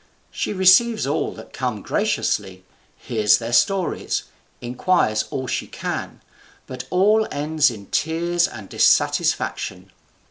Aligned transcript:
She 0.31 0.51
receives 0.51 1.05
all 1.05 1.31
that 1.33 1.53
come 1.53 1.83
graciously, 1.83 2.65
hears 2.97 3.37
their 3.37 3.53
stories, 3.53 4.23
inquires 4.59 5.25
all 5.29 5.45
she 5.45 5.67
can, 5.67 6.21
but 6.65 6.85
all 6.89 7.27
ends 7.31 7.69
in 7.69 7.85
tears 7.91 8.47
and 8.47 8.67
dissatisfaction. 8.67 9.91